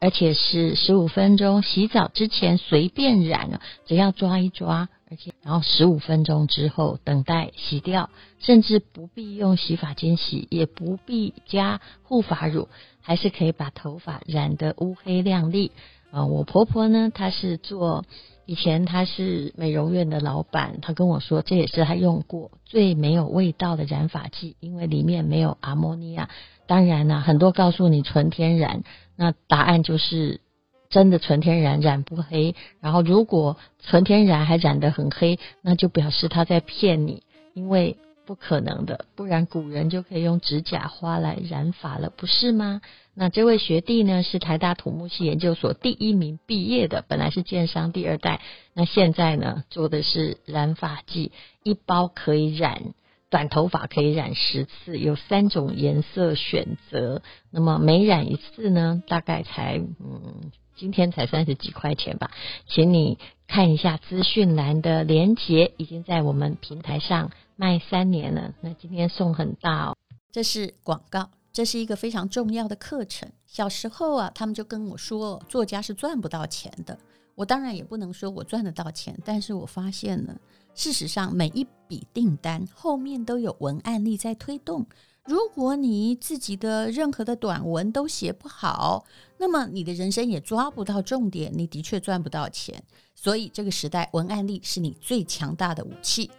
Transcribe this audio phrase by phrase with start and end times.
[0.00, 8.08] 而且是十五分钟，洗澡之前随便染啊，只要抓一抓，而且然后十五分钟之后等待洗掉，
[8.38, 12.68] 甚至不必用洗发精洗，也不必加护发乳，
[13.00, 15.72] 还是可以把头发染得乌黑亮丽
[16.12, 16.26] 啊！
[16.26, 18.04] 我婆婆呢，她是做
[18.46, 26.28] 以前她是美容院的老板，她跟我说，这也是她用过最没有味道的染发剂，因为里面没有阿摩尼亚。
[26.68, 28.84] 当然啦，很多告诉你纯天然。
[29.20, 30.40] 那答案就是
[30.88, 42.80] 真的纯天然染不黑，然后如果纯天然还染得很黑，那就表示他在骗你，因为不可能的，不然古人就可以用指甲花来染发了，不是吗？
[43.12, 48.40] 那这位学弟呢，是台大土木系研究所第一名毕业的，本来是建商第二代，
[48.72, 51.32] 那现在呢做的是染发剂，
[51.64, 52.94] 一包可以染。
[53.30, 57.22] 短头发可以染十次，有三种颜色选择。
[57.50, 62.30] 那么每染一次呢，大概才嗯，今天才三十几块钱吧。
[62.66, 68.54] 请你看一下资讯栏的链接，已经在我们平台上卖三年了。
[68.62, 69.96] 那今天送很大哦，
[70.32, 73.30] 这是广告，这是一个非常重要的课程。
[73.46, 76.98] 小时候啊，他们就跟我说，作家是赚不到钱的。
[77.34, 80.34] 我当然也不能说我赚得到钱，但是我发现了。
[80.78, 84.86] 事实上，每一笔订单后面都有文案力在推动。
[85.24, 89.04] 如果你自己的任何的短文都写不好，
[89.38, 92.80] 那么你的人生也抓不到重点，你的确赚不到钱。
[93.16, 96.30] 所以，这个时代文案力是你最强大的武器。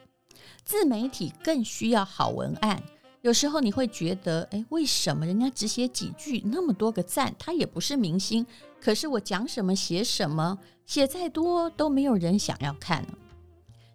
[0.63, 2.81] 自媒体更需要好文案。
[3.22, 8.45] 有时候你会觉得，诶，为什么人家只写几句，那么多个赞，他也不是明星，
[8.79, 13.05] 可是我讲什么写什么，写再多都没有人想要看。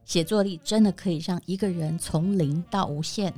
[0.05, 3.33] 写作力真的可以让一个人从零到无限。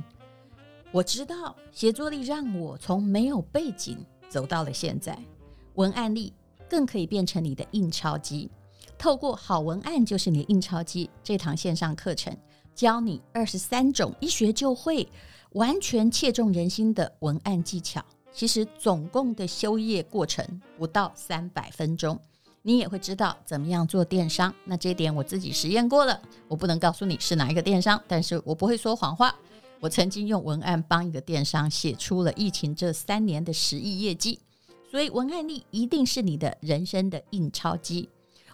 [0.91, 3.97] 我知道写作力让我从没有背景
[4.29, 5.17] 走到了现在。
[5.75, 6.33] 文案力
[6.69, 8.49] 更可以变成你的印钞机。
[8.97, 11.09] 透过好文案就是你的印钞机。
[11.23, 12.35] 这堂线上课程
[12.73, 15.07] 教你二十三种一学就会、
[15.51, 18.03] 完全切中人心的文案技巧。
[18.31, 22.19] 其实总共的修业过程不到三百分钟。
[22.67, 29.33] 你也会知道怎么样做电商，那这一点我自己实验过了，我不能告诉你是哪一个电商，但是我不会说谎话。
[29.79, 34.37] 我曾经用文案帮一个电商写出了疫情这三年的十亿业绩，
[34.91, 38.09] 所以文案力一定是你的人生的印钞机。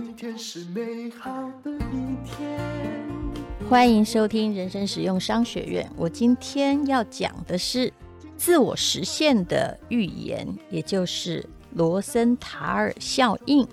[0.00, 2.56] 今天是美好的一天。
[3.68, 5.90] 欢迎收听人生实用商学院。
[5.96, 7.92] 我今天要讲的是
[8.36, 13.66] 自我实现的预言，也就是罗森塔尔效应。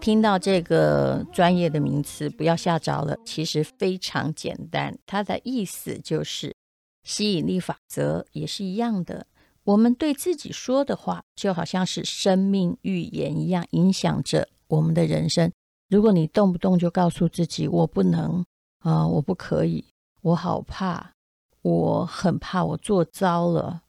[0.00, 3.16] 听到这个专业的名词，不要吓着了。
[3.24, 6.56] 其实非常简单，它的意思就是
[7.04, 9.28] 吸引力法则也是一样的。
[9.62, 15.52] 我们对自己说的话，就好像是生命预言一样，影响着我们的人生。
[15.88, 18.44] 如果你动不动就告诉自己我不能
[18.80, 19.86] 啊，我不可以，
[20.20, 21.14] 我好怕，
[21.62, 23.82] 我很怕我做糟了，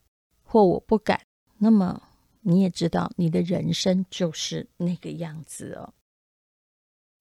[0.43, 1.19] 或我不敢，
[1.57, 2.01] 那么
[2.39, 5.93] 你也知道你的人生就是那个样子哦。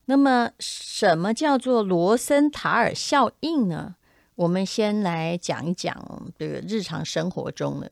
[0.04, 3.96] 那么什么叫做罗森塔尔效应呢？
[4.36, 7.90] 我们先来讲一讲这个日常生活中的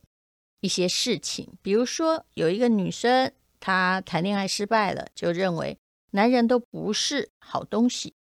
[0.61, 3.29] 一些事情，比如说有一个女生
[3.59, 5.77] 她谈恋爱失败了，就认为。
[6.17, 8.15] 男人都不是好东西，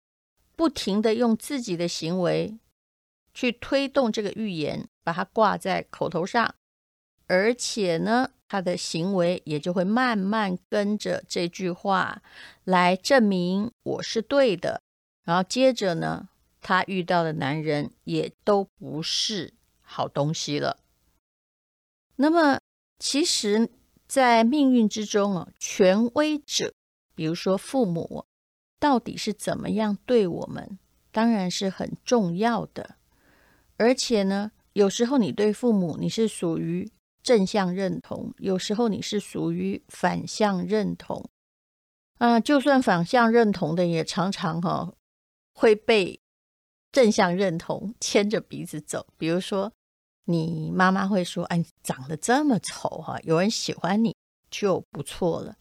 [0.56, 2.58] 不停的用自己的行为
[3.34, 6.54] 去推动这个预言，把它挂在口头上，
[7.26, 12.22] 而且呢，他的行为也就会慢慢跟着这句话
[12.64, 14.80] 来证明我是对的。
[15.24, 16.30] 然后接着呢，
[16.62, 19.52] 他遇到的男人也都不是
[19.82, 20.78] 好东西了。
[22.16, 22.58] 那么，
[22.98, 23.68] 其实，
[24.08, 26.72] 在命运之中啊，权威者。
[27.14, 28.24] 比如说父母
[28.78, 30.78] 到底是怎么样对我们，
[31.10, 32.96] 当然是很重要的。
[33.76, 36.90] 而且呢，有时候你对父母你是属于
[37.22, 41.28] 正向认同，有时候你是属于反向认同。
[42.18, 44.94] 啊，就算反向认同的，也常常哈、哦、
[45.54, 46.20] 会被
[46.92, 49.06] 正向认同 牵着鼻子走。
[49.16, 49.72] 比如说，
[50.26, 54.14] 你妈妈会说：“哎，长得这么丑哈，有人喜欢你
[54.50, 55.56] 就不错了。”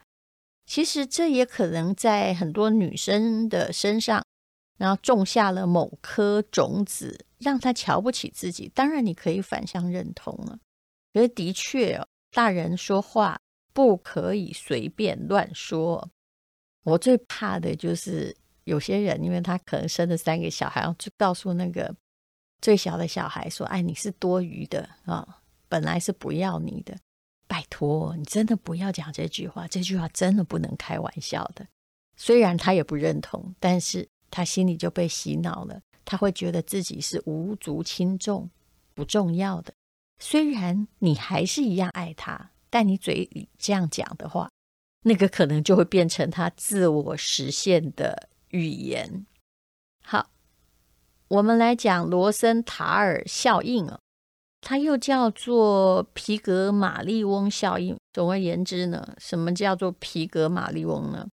[0.71, 4.23] 其实这也可能在很多女生的身上，
[4.77, 8.71] 然后种下了某颗种子，让她瞧不起自己。
[8.73, 10.57] 当然，你可以反向认同了。
[11.13, 12.01] 可是的确，
[12.31, 13.37] 大人说话
[13.73, 16.09] 不可以随便乱说。
[16.85, 18.33] 我最怕的就是
[18.63, 21.93] 有些人，因为他可能生了三个小孩，就告诉那个
[22.61, 26.95] 最小的小孩说：“哎，你是多余的啊，本来是不要你的。
[27.51, 31.67] 拜托，你真的不要讲这句话，这句话真的不能开玩笑的。
[32.15, 38.49] 虽然他也不认同，但是他心里就被洗脑了，他会觉得自己是无足轻重、
[38.93, 39.73] 不重要的。
[40.19, 44.49] 虽然你还是一样爱他，但你嘴里这样讲的话。”
[45.03, 49.25] 那个可能就会变成他自我实现的语言。
[50.01, 50.29] 好，
[51.27, 53.99] 我们来讲罗森塔尔效应哦，
[54.61, 57.97] 它又叫做皮格马利翁效应。
[58.13, 61.27] 总而言之呢，什么叫做皮格马利翁呢？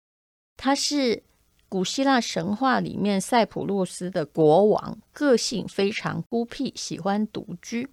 [0.55, 1.21] 他是
[1.69, 7.89] 古希腊神话里面塞浦路斯的国王，个性非常孤僻，喜欢独居。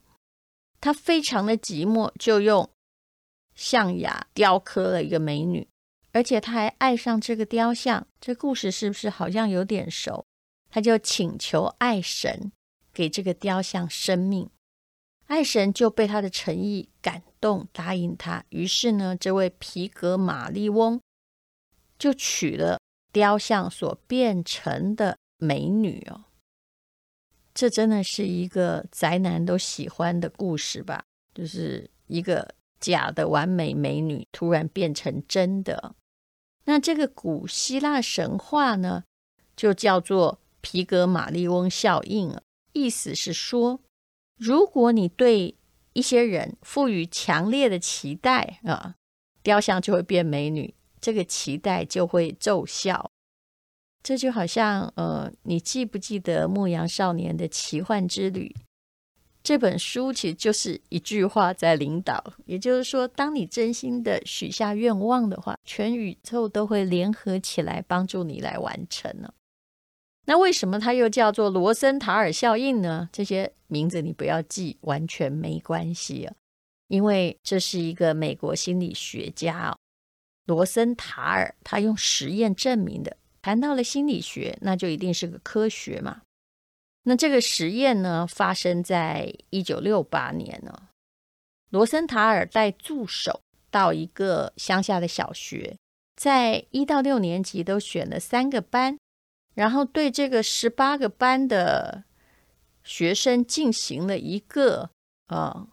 [0.81, 2.71] 他非常的寂寞，就用。
[3.55, 5.69] 象牙雕刻了一个美女，
[6.13, 8.07] 而且他还爱上这个雕像。
[8.21, 10.25] 这故事是不是好像有点熟？
[10.71, 12.51] 他就请求爱神
[12.93, 14.51] 给这个雕像生命，
[15.27, 18.45] 爱神就被他的诚意感动，答应他。
[18.51, 21.01] 于是呢，这位皮革马利翁
[21.99, 22.79] 就娶了
[23.13, 26.25] 雕像所变成的美女哦。
[27.55, 31.05] 这真的是一个宅男都喜欢的故事吧？
[31.35, 32.55] 就是一个。
[32.81, 35.95] 假的完美美女突然变成真的，
[36.65, 39.05] 那这个古希腊神话呢，
[39.57, 42.39] 就叫做皮革马利翁效应。
[42.75, 43.81] 意思是说，
[44.37, 45.57] 如果你对
[45.93, 48.97] 一些人赋予强烈的期待啊，
[49.43, 53.11] 雕像就会变美女，这个期待就会奏效。
[54.03, 58.55] 这就好像呃，你记不记得《牧羊少年的奇幻之旅》？
[59.43, 69.33] 这本书其实就是一句话在领导，也就是说，当你真心的许下愿望的话，全宇宙都会联合起来帮助你来完成呢。
[70.27, 73.11] 那为什么它又叫做罗森塔尔效应呢？
[73.13, 76.35] 这些名字你不要记，完全没关系啊，
[76.87, 79.77] 因为这是一个美国心理学家，
[80.47, 83.17] 罗森塔尔，他用实验证明的。
[83.43, 86.23] 谈到了心理学，那就一定是个科学嘛。
[87.03, 90.73] 那这个实验呢，发生在一九六八年呢。
[91.71, 95.77] 罗森塔尔带助手到一个乡下的小学，
[96.15, 98.97] 在一到六年级都选了三个班，
[99.55, 102.05] 然后对这个十八个班的
[102.85, 104.91] 学生进行了一个
[105.27, 105.67] 啊，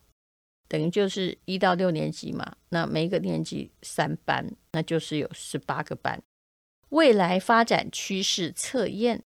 [0.68, 6.22] 等于就是一到六年级嘛，那每个年级三班，那就是有十八个班，
[6.90, 9.22] 未来发展趋势测验。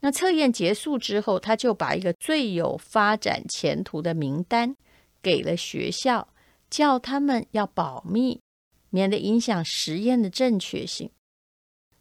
[0.00, 4.74] 那测验结束之后，他就把一个最有发展前途的名单
[5.20, 6.32] 给了学校，
[6.70, 8.40] 叫他们要保密，
[8.88, 11.10] 免得影响实验的正确性。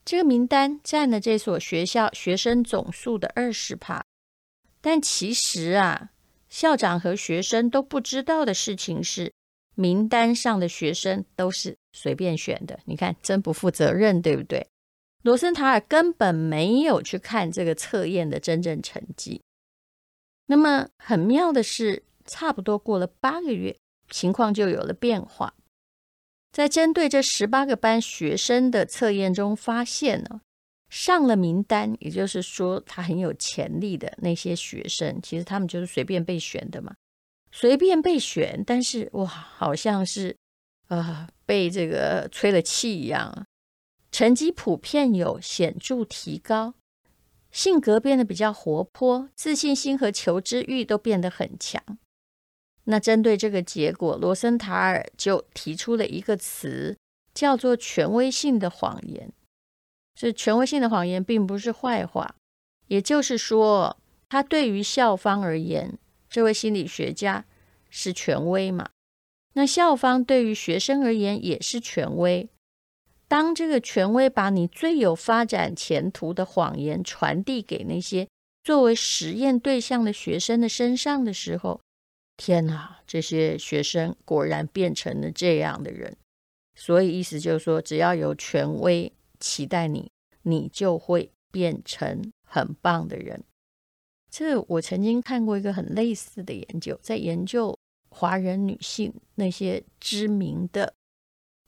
[0.05, 4.01] 这个名单占了这所学校学生总数的二十趴，
[4.81, 6.11] 但其实啊，
[6.49, 9.33] 校长和学生都不知道的事情是，
[9.75, 12.79] 名单上的学生都是随便选的。
[12.85, 14.67] 你看，真不负责任，对不对？
[15.21, 19.41] 罗森塔尔根本没有去看这个测验的真正成绩。
[20.45, 23.77] 那么很妙的是，差不多过了八个月，
[24.09, 25.53] 情况就有了变化。
[26.51, 30.41] 在针对这十八个班学生的测验中，发现呢，
[30.89, 36.95] 上了名单，也就是说他很有潜力的那些学生，其实他们就是随便被选的嘛，
[37.51, 38.63] 随便被选。
[38.65, 40.35] 但是哇，好像是、
[40.87, 43.45] 呃，被这个吹了气一样。
[44.11, 46.73] 成绩普遍有显著提高，
[47.51, 51.83] 性格变得比较活泼，自信心和求知欲都变得很强。
[52.85, 56.97] 那针对这个结果，罗森塔尔就提出了一个词，
[57.35, 59.31] 叫做“权威性的谎言”。
[60.19, 62.35] 这权威性的谎言并不是坏话，
[62.87, 63.95] 也就是说，
[64.27, 65.97] 他对于校方而言，
[66.29, 67.45] 这位心理学家
[67.89, 68.89] 是权威嘛？
[69.53, 72.49] 那校方对于学生而言也是权威。
[73.29, 78.27] 当这个权威把你最有发展前途的谎言传递给那些
[78.61, 81.79] 作为实验对象的学生的身上的时候，
[82.35, 82.97] 天哪！
[83.07, 86.17] 这些学生果然变成了这样的人。
[86.75, 90.11] 所以意思就是说，只要有权威期待你，
[90.43, 93.43] 你就会变成很棒的人。
[94.29, 97.77] 这我曾经看过一个很类似的研究，在研究
[98.09, 100.93] 华人女性那些知名的。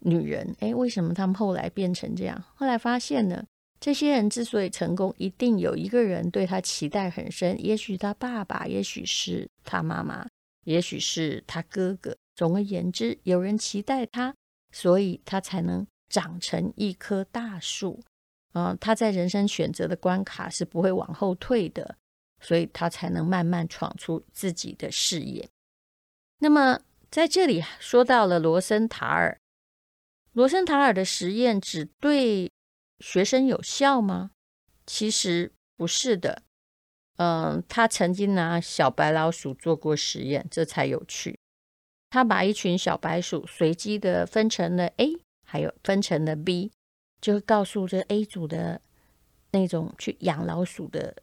[0.04, 2.44] 女人，哎，为什么她们后来变成这样？
[2.56, 3.46] 后来发现呢，
[3.80, 10.28] 这些人之所以成功，一定有一个人对她期待很深，也许她爸爸，也许是她妈妈，
[10.63, 12.18] 也许是她哥哥。
[12.36, 14.34] 总而言之，有人期待她，
[14.72, 18.03] 所以她才能长成一棵大树。
[18.51, 21.96] 啊、呃，他在人生选择的关卡是不会往后退的，
[22.41, 25.50] 所以他才能慢慢闯出自己的事业。
[26.39, 29.39] 那么在这里说到了罗森塔尔。
[30.34, 32.51] 罗森塔尔的实验只对
[33.00, 34.32] 学生有效吗？
[34.86, 36.44] 其实不是的。
[37.18, 41.38] 嗯，他曾经拿小白老鼠做过实验，这才有趣。
[42.10, 46.72] 他把一群小白鼠随机的分成了 A，还有分成了 B，
[47.20, 48.79] 就告诉这 A 组的
[49.51, 51.17] 那种去养老鼠的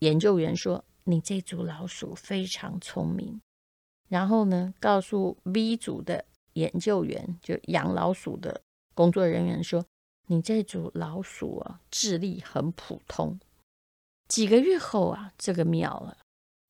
[0.00, 3.40] 研究员说：“你这组老鼠非常聪明。”
[4.10, 6.24] 然后呢，告诉 B 组的。
[6.54, 8.60] 研究员就养老鼠的
[8.92, 9.86] 工作人员说
[10.26, 13.38] ：“你这组老鼠啊，智力很普通。”
[14.26, 16.18] 几个月后啊，这个妙了。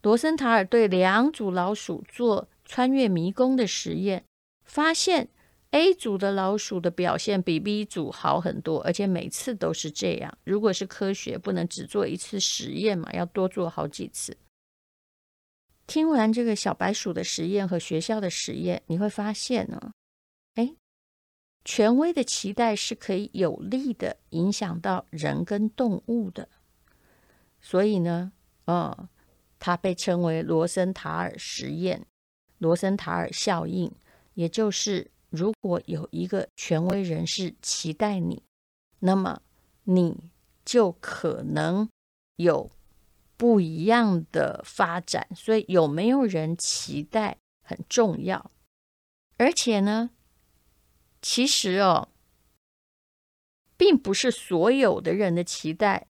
[0.03, 4.27] 罗森塔尔对两组老鼠做穿越迷宫的实验，
[4.65, 5.31] 发现
[5.73, 10.37] A 组的老鼠的表现比 B 组好很多，而且每次都是这样。
[10.43, 14.37] 如果是科学，不能只做一次实验嘛，要多做好几次。
[15.87, 19.93] 听完这个小白鼠的实验和学校的实验，你会发现呢，
[20.55, 20.75] 哎，
[21.65, 26.49] 权威的期待是可以有力的影响到人跟动物的。
[27.61, 28.33] 所以呢，
[28.65, 29.09] 呃，
[29.61, 32.07] 它被称为罗森塔尔实验、
[32.59, 33.93] 罗森塔尔效应，
[34.35, 38.43] 也就是如果有一个权威人士期待你，
[38.99, 39.41] 那么
[39.85, 40.31] 你
[40.65, 41.89] 就可能
[42.37, 42.71] 有。
[43.37, 48.51] 不一样的发展，所以有没有人期待很重要。
[49.39, 50.11] 而且呢，
[51.23, 52.11] 其实哦，
[53.79, 56.07] 并不是所有的人的期待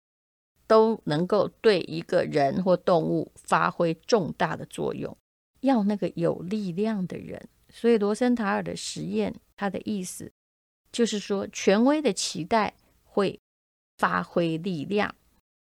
[0.66, 5.16] 都能够对一个人或动物发挥重大的作用，
[5.60, 7.48] 要那个有力量的人。
[7.72, 10.32] 所以罗森塔尔的实验，他的意思
[10.92, 12.74] 就是说，权威的期待
[13.04, 13.38] 会
[13.96, 15.14] 发挥力量。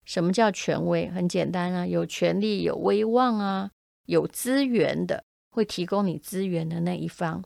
[0.04, 1.08] 什么叫权威？
[1.08, 3.70] 很简单啊，有权力、有威望啊，
[4.06, 7.44] 有资源的，会提供你资源的那一方。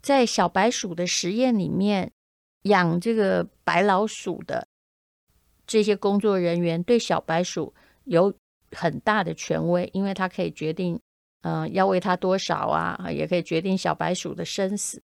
[0.00, 2.12] 在小白鼠的实验里面，
[2.62, 4.68] 养这个白老鼠的
[5.66, 8.32] 这些工作人员对小白鼠有
[8.70, 10.98] 很大的权威，因为他可以决定，
[11.46, 15.00] 呃，要喂它多少啊，也可以决定小白鼠的生死。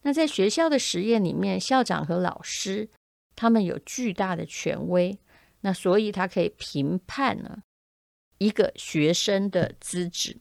[0.00, 2.88] 那在学校的实验里面，校长和老师
[3.36, 5.18] 他们有巨大的权威。
[5.60, 7.58] 那所以他可以评判呢
[8.38, 10.38] 一个学生的资质。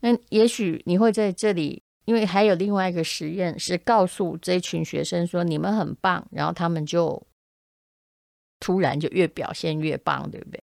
[0.00, 7.22] 那也许你会在这里，因为还有另外一个实验是告诉这群学生说你们很棒，然后他们就
[8.58, 10.62] 突然就越表现越棒，对不对？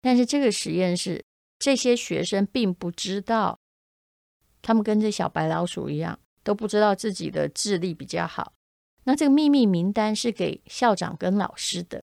[0.00, 1.22] 但是这个实验是
[1.60, 3.56] 这些学生并不知道，
[4.62, 8.54] 他们跟这小白老鼠一样，都不知道自己的智力比较好。
[9.04, 12.02] 那这个秘密名单是给校长跟老师的。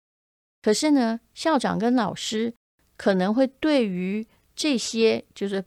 [0.62, 2.54] 可是呢，校长跟老师
[2.96, 5.66] 可能会对于这些就是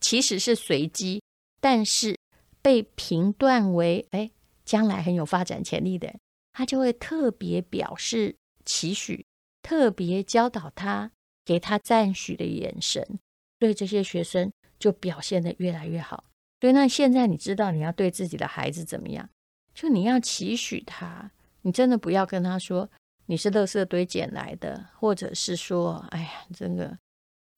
[0.00, 1.22] 其实是随机，
[1.60, 2.18] 但是
[2.60, 4.30] 被评断为哎
[4.64, 6.14] 将来很有发展潜力的，
[6.52, 9.24] 他就会特别表示期许，
[9.62, 11.12] 特别教导他，
[11.50, 13.18] 给他赞许的眼神，
[13.58, 16.22] 对这些学生就表现得越来越好。
[16.60, 19.28] 所以那现在你知道你要对自己的孩子怎么样？
[19.74, 22.88] 就你要期许他，你真的不要跟他说。
[23.26, 26.96] 你是垃圾堆捡来的，或者是说，哎呀，这个，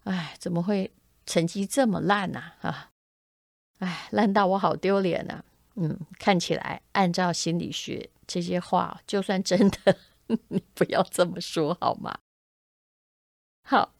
[0.05, 0.91] 哎，怎么会
[1.27, 2.41] 成绩这么烂呢？
[2.63, 2.93] 啊，
[3.81, 5.45] 哎，烂到我好丢脸啊！
[5.75, 9.99] 嗯，看起来按照心理学这些话，就算真的，
[10.49, 12.17] 你不要这么说好吗？
[13.63, 13.95] 好，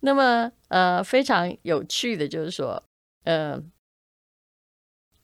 [0.00, 2.82] 那么呃，非常有趣的就是说，
[3.24, 3.62] 呃，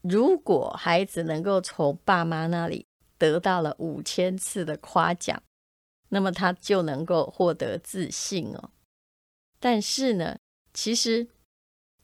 [0.02, 5.42] 如果孩子能够从爸妈那里得到了五千次的夸奖。
[6.14, 8.68] 那么他就能够获得自信哦，
[9.58, 10.36] 但是呢，
[10.74, 11.26] 其实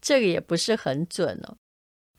[0.00, 1.58] 这个也不是很准哦。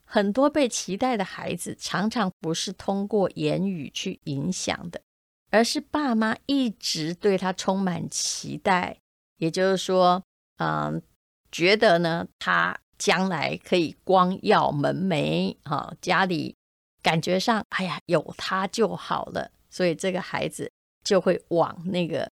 [0.04, 5.02] 很多被期待的孩子，常常不是通过言语去影响的，
[5.50, 9.00] 而是爸妈一直对他充满期待。
[9.40, 10.22] 也就是说，
[10.58, 11.02] 嗯，
[11.50, 16.54] 觉得呢，他将来可以光耀门楣，哈，家里
[17.02, 20.70] 感觉上，哎呀，有他就好了，所以这个孩子
[21.02, 22.30] 就会往那个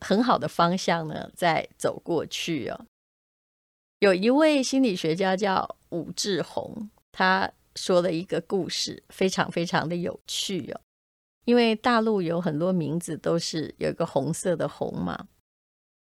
[0.00, 2.86] 很好的方向呢，再走过去哦。
[4.00, 6.90] 有一位心理学家叫武志红。
[7.14, 10.80] 他说了一个故事，非常非常的有趣哦。
[11.44, 15.28] 因为大陆有很多名字都是有一个红色的“红”嘛。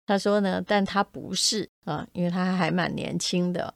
[0.06, 3.74] 他说呢，但他不是啊，因为他还蛮年轻的，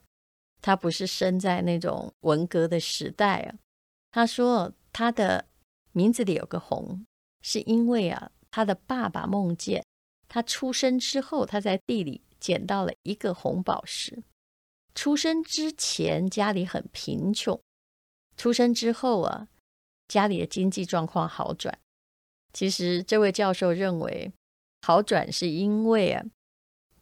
[0.61, 3.55] 他不是生在那种文革的时代啊。
[4.11, 5.45] 他说他的
[5.91, 7.05] 名字里有个“红”，
[7.43, 9.85] 是因为啊，他的爸爸梦见
[10.29, 14.23] 他出生之后，他在地里捡到了一个红宝石。
[14.95, 17.61] 出生之前家里很贫穷，
[18.37, 19.47] 出生之后啊，
[20.07, 21.77] 家里的经济状况好转。
[22.53, 24.31] 其实这位教授认为，
[24.81, 26.23] 好转是因为啊，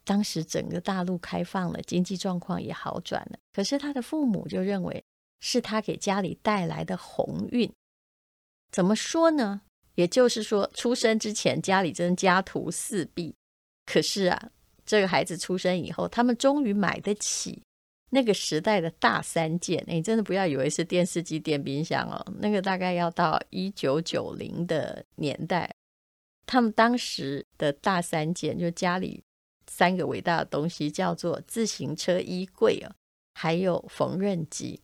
[0.04, 3.38] 当时整个大陆开放了，经济状况也好转了。
[3.52, 5.02] 可是他的父母就认为
[5.40, 7.72] 是他给家里带来的鸿运。
[8.70, 9.62] 怎么说呢？
[9.96, 13.34] 也就是说，出生之前家里真家徒四壁，
[13.84, 14.50] 可是啊，
[14.86, 17.62] 这个孩子出生以后，他们终于买得起。
[18.12, 25.72] 那个时代的大三件，你真的不要以为是电视机、电冰箱哦，那个大概要到一九九零的年代，
[26.50, 29.22] 他们当时的大三件，就家里
[29.68, 32.90] 三个伟大的东西，叫做自行车、衣柜哦，
[33.34, 34.80] 还有缝纫机。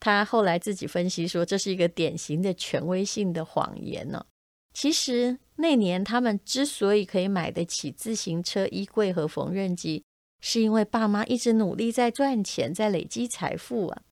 [0.00, 4.24] 他后来自己分析说，这是一个典型的权威性的谎言呢。
[4.72, 10.02] 其实那年他们之所以可以买得起自行车、衣柜和缝纫机，
[10.40, 14.02] 是因为爸妈一直努力在赚钱，在累积财富啊。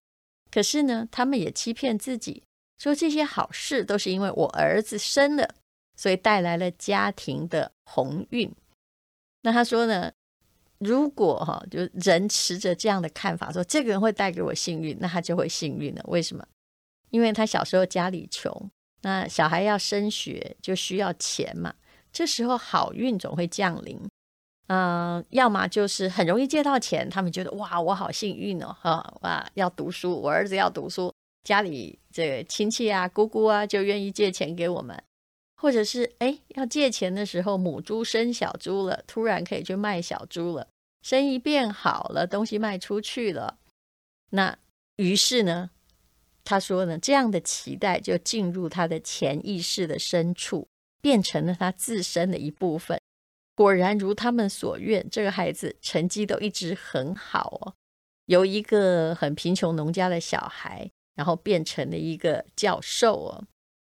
[0.50, 2.42] 可是呢，他们也欺骗自己，
[2.76, 5.54] 说这些好事都是因为我儿子生了，
[5.96, 8.52] 所以带来了家庭的鸿运。
[9.42, 10.12] 那他说呢，
[10.78, 16.02] 如果哈，就人持着这样的看法，说这个人会带给我幸运，那他就会幸运了。
[16.08, 16.46] 为什么？
[17.10, 18.70] 因为他小时候家里穷，
[19.02, 21.72] 那小孩要升学就需要钱嘛，
[22.12, 23.98] 这时候好运总会降临。
[24.66, 35.00] 嗯，要么就是很容易借到钱，他们觉得哇，我好幸运哦，哈哇，要读书，我儿子要读书，家里这个亲戚啊、姑姑啊就愿意借钱给我们，
[35.56, 40.68] 或者是哎，要借钱的时候，母猪生小猪了，突然可以去卖小猪了，
[41.02, 43.58] 生意变好了，东西卖出去了，
[44.30, 44.58] 那
[44.96, 45.70] 于是呢，
[46.44, 50.68] 他说呢，这样的期待就进入他的潜意识的深处，
[51.00, 53.00] 变成了他自身的一部分。
[53.54, 57.74] 果然如他们所愿，这个孩子成绩都一直很好哦。
[58.26, 63.44] 由一个很贫穷农家的小孩，然后变成了一个教授哦。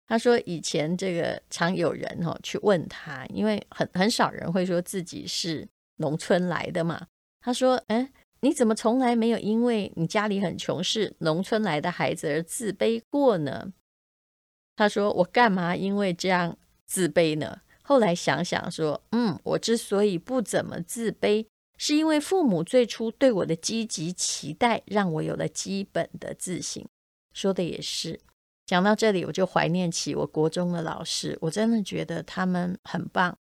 [0.06, 5.66] 他说以前这个常有人哦去问他，因为很很少人会说自己是
[5.96, 7.06] 农村来的嘛。
[7.40, 13.72] 他说：“哎，你怎么从来没有因为你家里很穷是农村来的孩子而自卑过呢？”
[14.76, 21.46] 他说：“我干嘛因为这样自卑呢？”后来想想说，嗯，我之所以不怎么自卑，
[21.78, 26.86] 是因为父母最初对我的积极期待，让我有了基本的自信。
[27.32, 28.20] 说的也是。
[28.66, 33.36] 讲到这里，我就怀念起我国中的老师，我真的觉得他们很棒。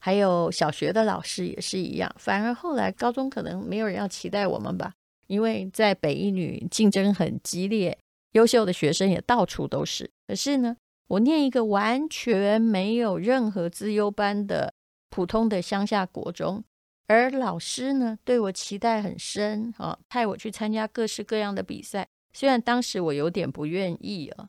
[0.00, 2.14] 还有小学的老师也是一样。
[2.16, 4.94] 反而后来高中可能没有人要期待我们吧，
[5.26, 7.98] 因为在北一女竞争很激烈，
[8.32, 10.08] 优秀的学生也到处都是。
[10.28, 10.76] 可是呢，
[11.08, 14.72] 我念一个完全没有任何资优班的
[15.10, 16.62] 普通的乡下国中，
[17.08, 22.06] 而老师呢，对我期待很深啊，派我去参加各式各样的比赛。
[22.32, 24.48] 虽然当时我有点不愿意啊，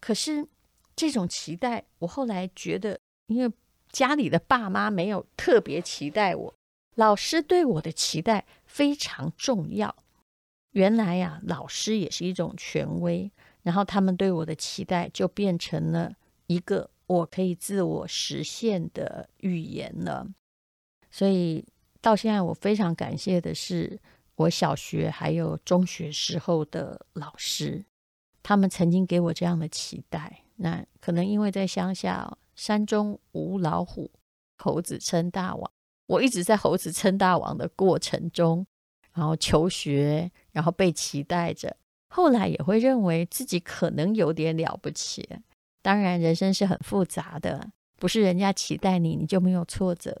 [0.00, 0.46] 可是
[0.94, 3.52] 这种期待，我后来觉得，因为
[3.90, 6.54] 家里的爸妈没有特别期待我，
[6.94, 9.94] 老师对我的期待非常重要。
[10.72, 13.30] 原来呀，老师也是一种权威。
[13.62, 16.14] 然后他们对我的期待就变成了
[16.46, 20.24] 一个我可以自我实现的预言了。
[21.10, 21.64] 所以
[22.00, 23.98] 到现在，我非常感谢的是
[24.36, 27.84] 我小学还有中学时候的老师，
[28.46, 30.44] 他们曾经给我这样的期待。
[30.54, 34.08] 那可能因为在乡下，山中无老虎，
[34.56, 35.68] 猴子称大王。
[36.06, 38.64] 我一直在猴子称大王的过程中，
[39.12, 41.76] 然后求学，然后被期待着。
[42.08, 45.28] 后来也会认为自己可能有点了不起。
[45.82, 50.16] 当然，人生是很复杂的，不是人家期待你，你就没有挫折。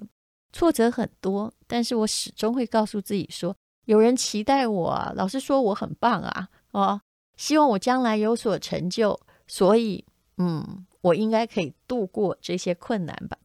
[0.52, 7.00] 挫折很多，但是我始终会告诉自己说，有人期待我，老师说我很棒啊，哦，
[7.36, 10.04] 希望我将来有所成就，所以，
[10.38, 13.38] 嗯，我应该可以度过这些困难吧。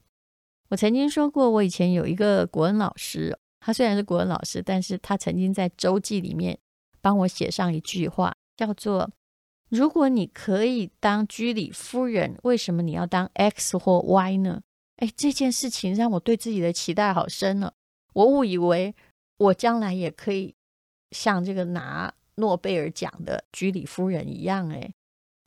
[0.69, 6.57] 我曾经说过，我以前有一个国文老师，他虽然是国文老师，但是他曾经在周记里面
[7.01, 9.11] 帮我写上一句话，叫做
[9.67, 14.61] ：“如果你可以当居里夫人，为什么你要当 X 或 Y 呢？”
[14.97, 17.73] 哎，这件事情让我对自己的期待好深了。
[18.13, 18.95] 我误以为
[19.37, 20.55] 我将来也可以
[21.11, 24.67] 像这个拿诺贝尔奖的居里夫人一样。
[24.69, 24.93] 哎，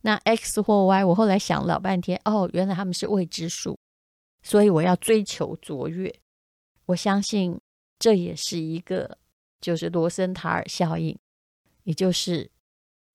[0.00, 3.78] 那 X 或 Y，我后来想了老半天，哦，原来他们是未知数。
[4.42, 6.14] 所以我要追求卓越，
[6.85, 7.59] 我相信
[7.98, 9.16] 这也是一个
[9.61, 11.18] 就是罗森塔尔效应，
[11.85, 12.50] 也就是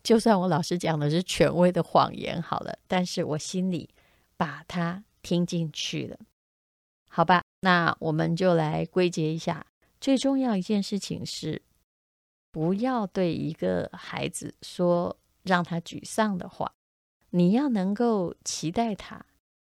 [0.01, 3.87] 就算我老师讲的是权威的谎言好了，但是我心里
[4.37, 6.17] 把它听进去了，
[7.09, 7.43] 好吧？
[7.61, 9.63] 那我们就来归结一下，
[10.01, 11.61] 最重要一件事情是，
[12.51, 16.73] 不要对一个孩子说让他沮丧的话，
[17.29, 19.25] 你要能够期待他。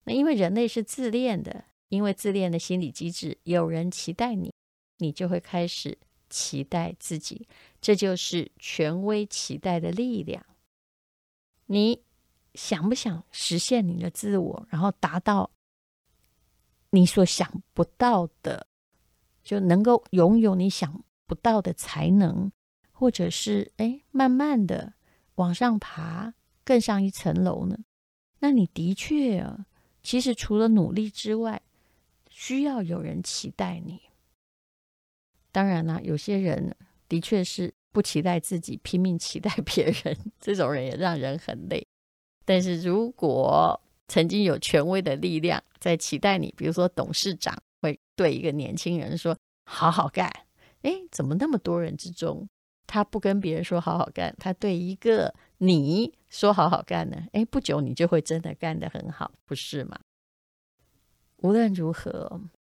[0.04, 4.52] 那因为人类是自恋的，因为自恋的心理机制，有人期待你，
[4.98, 7.46] 你就会开始期待自己，
[7.80, 10.44] 这就是权威期待的力量。
[11.66, 12.02] 你
[12.54, 15.50] 想不想实现你的自我，然后达到
[16.90, 18.66] 你所想不到的，
[19.42, 22.50] 就能够拥有你想不到的才能，
[23.02, 24.92] 或者是哎，慢慢的
[25.34, 26.34] 往上爬，
[26.64, 27.76] 更上一层楼呢？
[28.38, 29.66] 那你的确啊。
[30.04, 31.62] 其实除了努力之外，
[32.30, 34.02] 需要有人期待你。
[35.50, 36.76] 当然啦，有些人
[37.08, 41.84] 的确是不期待自己，拼命期待别人， 这种人也让人很累。
[42.44, 49.36] 但是如果曾经有权威的力量在期待你，比如说董事长会对一个年轻人说
[49.66, 50.32] “好好干”，
[50.82, 52.48] 哎，怎么那么多人之中，
[52.92, 59.98] 他不跟别人说“好好干”，他对一个你说好好干呢，哎，不久你就会真的干得很好，不是吗？
[61.38, 62.38] 无论如何，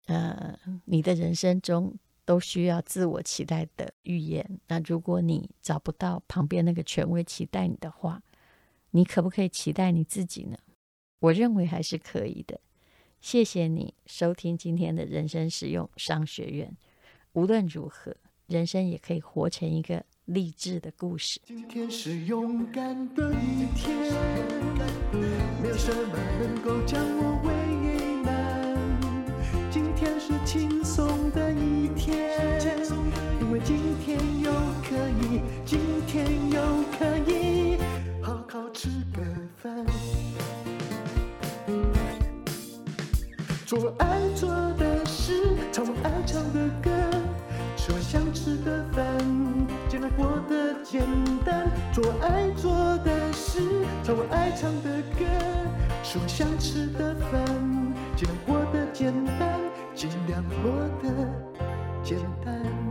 [0.08, 1.94] 呃，你的人生中
[2.26, 4.60] 都需要自我期待的预言。
[4.68, 8.22] 那如果你找不到旁边那个权威期待你的话，
[8.90, 10.58] 你可不可以期待你自己呢？
[11.20, 12.60] 我认为还是可以的。
[13.22, 16.76] 谢谢你收听今天的人生实用商学院。
[17.32, 18.14] 无论如何，
[18.52, 20.04] 人生也可以活成一个。
[20.26, 21.40] 励志的故事。
[21.44, 23.92] 今天是勇敢的一天，
[25.60, 27.52] 没有什么能够将我为
[28.22, 28.78] 难。
[29.68, 32.38] 今天是轻松的一天，
[33.40, 34.52] 因为今天又
[34.88, 36.62] 可以，今天又
[36.96, 37.76] 可以
[38.22, 39.24] 好好吃个
[39.60, 39.84] 饭，
[43.66, 44.21] 做爱
[50.92, 51.02] 简
[51.42, 53.60] 单，做爱做的事，
[54.04, 55.24] 唱我爱唱的歌，
[56.02, 57.42] 吃我想吃的饭。
[58.14, 59.58] 尽量过得简单，
[59.94, 60.70] 尽量过
[61.02, 61.26] 得
[62.04, 62.81] 简单。